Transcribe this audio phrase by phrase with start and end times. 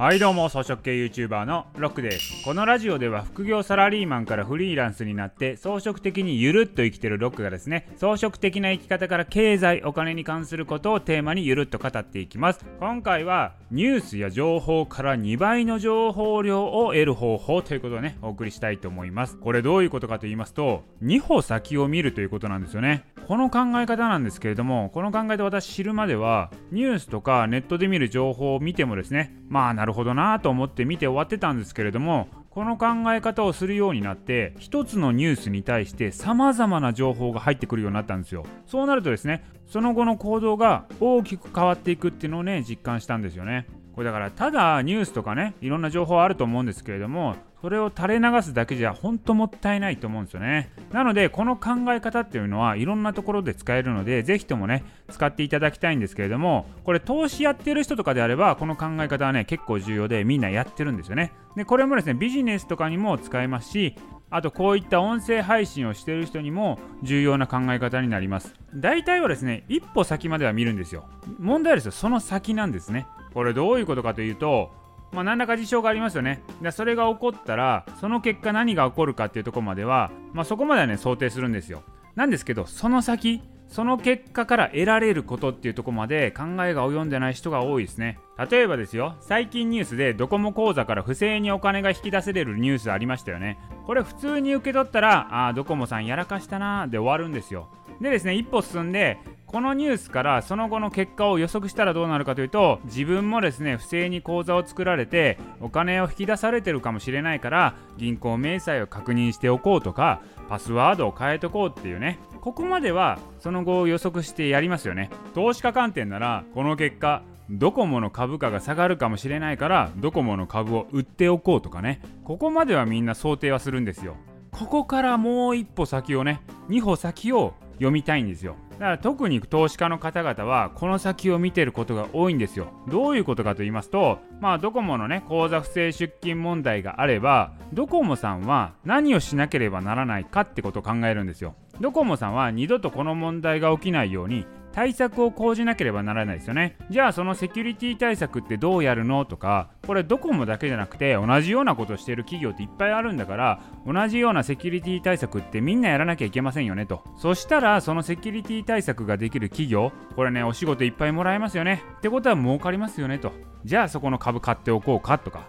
[0.00, 2.42] はいどうも草食系 YouTuber のロックです。
[2.42, 12.64] このラジオでは副業サラリーマンからフリーランスになって装飾的にゆるっと生きてるロックがですね装飾的な生き方から経済お金に関することをテーマにゆるっと語っていきます。
[12.78, 19.36] 今回はニュースや情報から2倍の情報量を得る方法ということをねお送りしたいと思います。
[19.36, 23.04] これどういうことかと言いますと2歩先を見るということなんですよね。
[23.30, 38.44] この考え方なんですけれどもこの考えで私知るまではニュースとかネットで見る情報を見てもですねまあなるほどなと思って見て終わってたんですけれどもこの考え方をするようになって一つのニュースに対して様々な情報が入ってくるようになったんですよ。
[38.66, 43.68] そうなるとですねその後の行動が大きく変わっていくっていうのをね実感したんですよね。
[43.94, 50.70] これだからただニュースとかねいろんな情報あると思うんですけれどもそれを垂れ流すだけじゃほんともったいないと思うんですよね。
[50.92, 61.32] なのでこの考え方っていうのはいろんなところで使えるのでぜひともね使っていただきたいんですけれどもこれ投資やってる人とかであればこの考え方はね結構重要でみんなやってるんですよね。
[61.56, 63.94] でこれもですねビジネスとかにも使えますし
[64.30, 68.54] あとこういった音声配信をしている人にも重要な考え方になります。
[68.74, 71.04] 大体はですね一歩先までは見るんですよ。
[71.38, 73.06] 問題はですよその先なんですね。
[73.34, 74.72] これどういうことかというと
[75.12, 76.42] まあ、何らか事象がありますよね。
[76.62, 81.82] でそれが起こったら、その結果何が起こるかっていうとこまでは、まあ、そこまではね、想定するんですよ。
[82.14, 88.18] なんですけど、その先、その結果から得られることっていうとこまで考えが及んでない人が多いですね。
[88.50, 93.58] 例えばですよ、最近ニュースでドコモ口座から不正にお金が引き出せれるニュースありましたよね。
[93.86, 97.68] これ普通に受け取ったら、ああ、ドコモさんやらかしたなーで終わるんですよ。
[98.00, 99.18] でですね、一歩進んで、
[99.50, 112.20] このニュースからその後の結果を予測したらどうなるかというと自分もですね不正に口座を作られてお金を引き出されてるかもしれないから銀行明細を確認しておこうとかパスワードを変えとこうっていうね。
[112.40, 115.10] ここまではその後を予測してやりますよね。
[115.34, 122.00] 投資家観点ならこの結果ドコモの株価が下がるかもしれないからドコモの株を売っておこうとかね。
[122.22, 124.14] ここまではみんな想定はするんですよ。
[124.52, 128.56] ここからもう一歩先をね2歩先を読みたいんですよ。
[128.72, 132.72] だから特に投資家の方々はこの先を見てることが多いんですよ。
[132.88, 141.54] どういうことかと言いますとまあドコモのね口座不正出金問題があればドコモさんは何をしなければならないかってことを考えるんですよ。
[141.80, 146.76] ドコモさんは二度とこの問題が起きないように対策を講じなければならないですよね。
[146.90, 157.02] じゃあそのセキュリティ対策ってどうやるのとかこれドコモだけじゃなくて同じようなことしてる企業っていっぱいあるんだから同じようなセキュリティ対策ってみんなやらなきゃいけませんよねと。
[157.16, 161.82] そしたらそのセキュリティ対策ができる企業これねお仕事いっぱいもらえますよね。
[161.98, 163.32] ってことは儲かりますよねと。
[163.64, 165.46] じゃあそこの株買っておこうかとか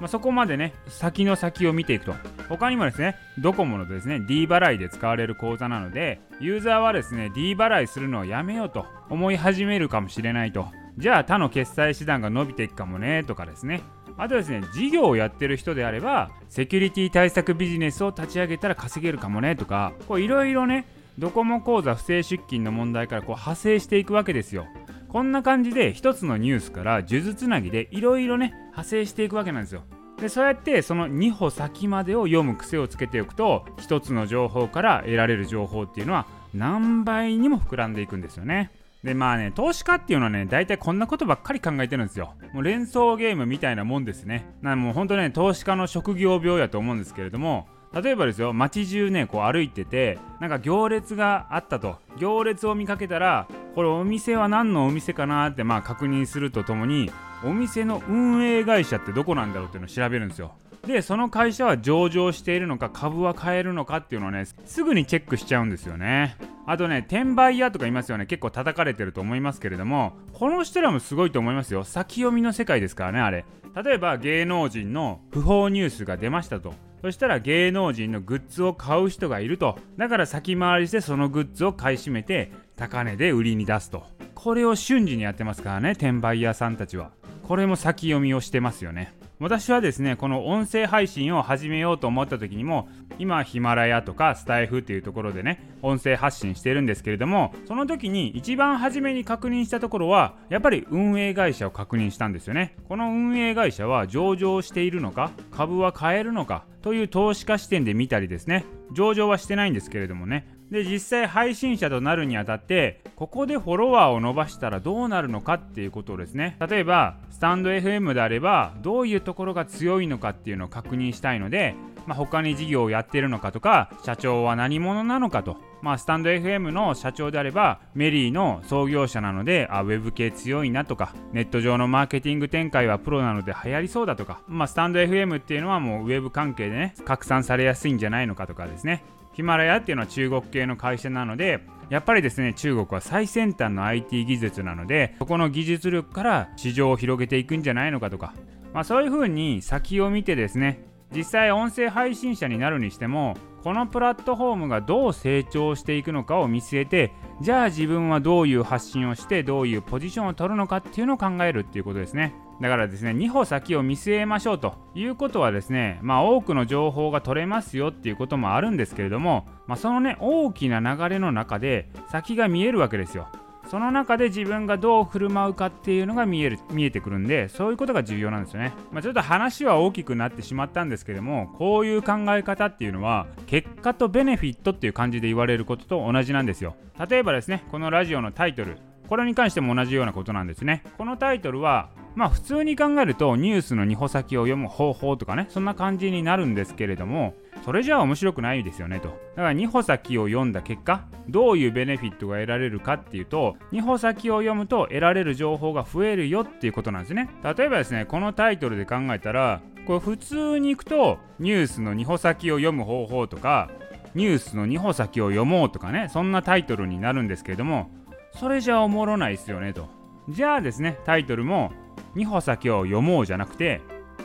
[0.00, 2.14] まあ、そこまでね先の先を見ていくと。
[2.48, 10.68] 他にもですねドコモのですね D 払いで使われる口座なのでユーザーはですね D 払いするのをやめようと思い始めるかもしれないと。
[10.98, 13.82] じゃあ他の決済手段が伸びていくかもねとかですね。
[14.18, 20.86] あとですね事業をやってる人であればセキュリティ対策ビジネスを立ち上げたら稼げるかもねとかいろいろね
[21.18, 24.66] ドコモ口座不正出金の問題からこう派生していくわけですよ。
[25.16, 29.80] こんな感じで一つのニュースから数珠つなぎでいろいろね派生していくわけなんですよ
[30.20, 38.70] でそうやってその2歩先までを読む癖をつけておくと一つの情報から得られる情報っていうのは何倍にも膨らんでいくんですよね。
[39.04, 42.34] でまあね投資家っていうのはね大体こんなことばっかり考えてるんですよ。
[42.52, 44.44] もう連想ゲームみたいなもんですね。
[44.60, 51.96] なもうほんとね投資家の職業病やと思うんですけれども例えばですよ街中ねこう歩いててなんか行列があったと。
[52.18, 57.10] 行列を見かけたらこれお店は何のお店かなってまあ確認するとともに
[57.44, 60.52] お店の運営会社ってどこなんだろうっていうのを調べるんですよ。
[60.86, 66.36] でその会社は上場しているのか株は買えるのかっていうのをねすぐにチェックしちゃうんですよね。
[66.66, 68.26] あとね転売屋とかいますよね。
[68.26, 71.84] 結構叩かれてると思いますけれどもこの人らもすごいと思いますよ。
[71.84, 73.44] 先読みの世界ですからねあれ。
[73.82, 76.72] 例えば芸能人の不法ニュースが出ましたと。
[77.06, 79.78] そしたら芸能人のグッズを買う人がいると。
[79.96, 84.02] だから先回りしてそのグッズを買い占めて高値で売りに出すと。
[84.34, 87.12] これを瞬時にやってますからね転売屋さんたちは。
[87.44, 89.14] これも先読みをしてますよね。
[89.38, 92.88] 私はですねこの音声配信を始めようと思った時にも
[93.18, 102.76] 今ヒマラヤとかスタイフっていうところでね音声発信してるんですけれどもその時に一番初めに確認したところはやっぱり運営会社を確認したんですよね。
[102.88, 121.74] この運営会社は上場しているのか株は買えるのかという投資家視点で見たりですね上場はしてないんですけれどもねで実際配信者となるにあたってここでフォロワーを伸ばしたらどうなるのかっていうことをですね例えばスタンド FM であればどういうところが強いのかっていうのを確認したいので
[122.06, 125.56] まあ、他に事業をやってるのかとか社長は何者なのかと。
[125.82, 139.04] まあ、スタンド FM の社長であればメリーの創業者なのであウェブ系強いなとかネット上のマーケティング展開はプロなので流行りそうだとか、まあ、スタンド FM っていうのはもうウェブ関係でね拡散されやすいんじゃないのかとかですね。
[139.36, 141.60] ヒマラヤっていうのは中国系の会社なので
[141.90, 148.32] やっぱりですね中国は最先端の IT 技術なのでそこの技術力から市場を広げていくんじゃないのかとか、
[148.72, 150.80] まあ、そういうふうに先を見てですね
[151.14, 153.36] 実際音声配信者になるにしても
[153.66, 162.32] このプラットフォームがどう成長していくのかを見据えてじゃあ自分はどういう発信をしてどういうポジションを取るのかっていうのを考えるっていうことですね。
[162.60, 173.26] だからですね2歩先を見据えましょうということはですねまあ多くの情報が取れますよっていうこともあるんですけれども、まあ、そのね大きな流れの中で先が見えるわけですよ。
[173.70, 186.76] その中で自分がどう振る舞うかっていうのが見える見えてくるんでそういうことが重要なんですよね、まあ、ちょっと話は大きくなってしまったんですけどもこういう考え方っていうのは結果とベネフィットっていう感じで言われることと同じなんですよ。
[187.08, 188.78] 例えばですねこのラジオのタイトル
[189.08, 190.82] これに関しても同じようなことなんですね。
[190.98, 197.34] このタイトルはまあ普通に考えるとニュースの2歩先を読む方法とかねそんな感じになるんですけれども
[197.64, 199.08] それじゃあ面白くないですよねと。
[199.08, 207.28] だから2歩先を読んだ結果どういうベネフィットが得られるかっていうと2歩先を読むと得られる情報が増えるよっていうことなんですね。
[207.44, 213.68] 例えばですねこのタイトルで考えたらこれ普通にいくとニュースの2歩先を読む方法とか
[214.14, 217.90] ニュースの2歩先を読もうとかねそんなタイトルになるんですけれども
[218.32, 219.88] それじゃあおもろないですよねと。
[220.28, 221.72] じゃあですねタイトルも
[222.14, 223.80] 2歩先を読もうじゃなくて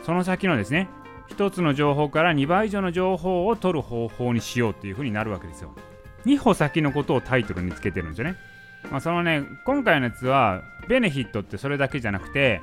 [0.06, 0.90] その先のですね
[1.30, 5.74] 1つの情報から2倍以上の情報を取る方法にしようっていう風になるわけですよ。
[6.26, 8.36] 2歩先のことをタイトルにつけてるんですよね。
[8.92, 12.62] まあそのね今回のやつはベネフィットってそれだけじゃなくて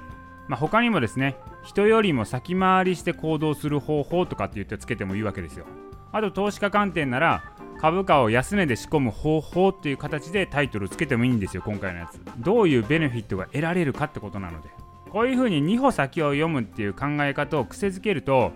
[0.48, 5.66] まあ、他にもですね人よりも先回りして行動する方法とかって言ってつけてもいいわけですよ。
[6.10, 12.18] あと投資家観点なら株価を安値で仕込む方法っていう形でタイトルつけてもいいんですよ今回のやつ。
[12.38, 14.70] どういうベネフィットが得られるかってことなので。
[15.10, 18.52] こういうふうに2歩先を読むっていう考え方を癖づけると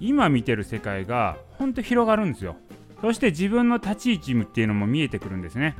[0.00, 2.56] 今見てる世界がほんと広がるんですよ。
[3.00, 5.76] そして自分の立ち位置っていうのも見えてくるんですね。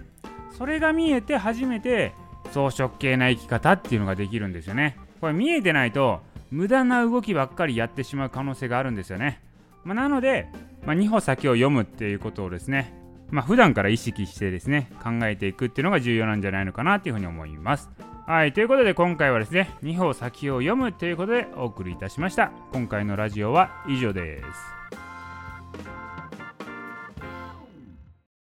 [0.57, 2.13] それが見えて初めて
[2.53, 4.97] 装飾系な生き方っていうのができるんですよね。
[5.21, 9.41] これ見えてないと無駄な動きばっかりやってしまう可能性があるんですよね、
[9.85, 10.49] まあ、なので、
[10.87, 12.95] まあ、2歩先を読むっていうことをですね
[13.31, 17.91] まあ、普段から意識してですね考えていくっていうのが重要なんじゃないのかなっていうふうに思います。
[18.27, 22.53] はい、ということで今回はですね、2歩先を読むということでお送りいたしました。
[22.73, 24.49] 今回のラジオは以上です。